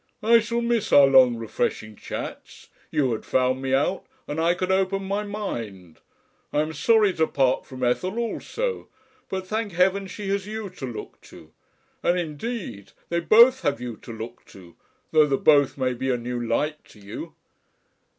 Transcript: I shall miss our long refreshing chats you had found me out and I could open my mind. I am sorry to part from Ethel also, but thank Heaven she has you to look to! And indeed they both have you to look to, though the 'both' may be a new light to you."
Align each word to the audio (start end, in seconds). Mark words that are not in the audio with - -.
I 0.23 0.39
shall 0.39 0.61
miss 0.61 0.91
our 0.91 1.05
long 1.05 1.35
refreshing 1.35 1.95
chats 1.95 2.69
you 2.89 3.11
had 3.11 3.23
found 3.23 3.61
me 3.61 3.71
out 3.75 4.03
and 4.27 4.39
I 4.41 4.55
could 4.55 4.71
open 4.71 5.03
my 5.03 5.23
mind. 5.23 5.99
I 6.51 6.61
am 6.61 6.73
sorry 6.73 7.13
to 7.13 7.27
part 7.27 7.67
from 7.67 7.83
Ethel 7.83 8.17
also, 8.17 8.87
but 9.29 9.45
thank 9.45 9.73
Heaven 9.73 10.07
she 10.07 10.29
has 10.29 10.47
you 10.47 10.71
to 10.71 10.87
look 10.87 11.21
to! 11.29 11.51
And 12.01 12.17
indeed 12.17 12.93
they 13.09 13.19
both 13.19 13.61
have 13.61 13.79
you 13.79 13.95
to 13.97 14.11
look 14.11 14.43
to, 14.45 14.75
though 15.11 15.27
the 15.27 15.37
'both' 15.37 15.77
may 15.77 15.93
be 15.93 16.09
a 16.09 16.17
new 16.17 16.41
light 16.43 16.83
to 16.85 16.99
you." 16.99 17.35